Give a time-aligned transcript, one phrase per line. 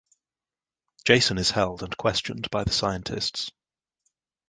[1.05, 3.51] Jason is held and questioned by the scientists.